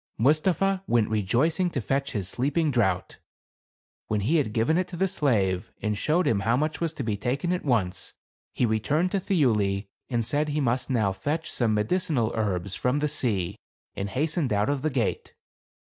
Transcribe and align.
Mustapha 0.17 0.81
went 0.87 1.11
rejoicing 1.11 1.69
to 1.69 1.79
fetch 1.79 2.13
his 2.13 2.27
sleeping 2.27 2.71
draught. 2.71 3.19
When 4.07 4.21
he 4.21 4.37
had 4.37 4.51
given 4.51 4.79
it 4.79 4.87
to 4.87 4.97
the 4.97 5.07
slave, 5.07 5.71
and 5.79 5.95
showed 5.95 6.25
him 6.25 6.39
how 6.39 6.57
much 6.57 6.81
was 6.81 6.91
to 6.93 7.03
be 7.03 7.15
taken 7.15 7.51
at 7.53 7.63
once, 7.63 8.15
he 8.51 8.65
returned 8.65 9.11
to 9.11 9.19
Thiuli, 9.19 9.89
and 10.09 10.25
said 10.25 10.49
he 10.49 10.59
must 10.59 10.89
now 10.89 11.13
fetch 11.13 11.51
some 11.51 11.75
medicinal 11.75 12.31
herbs 12.33 12.73
from 12.73 12.97
the 12.97 13.07
sea, 13.07 13.57
and 13.93 14.09
hastened 14.09 14.51
out 14.51 14.69
of 14.69 14.81
the 14.81 14.89
gate. 14.89 15.35